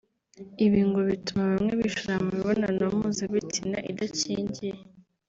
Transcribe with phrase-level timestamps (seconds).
[0.65, 4.75] Ibi ngo bituma bamwe bishora mu mibonano mpuzabitsina idakingiye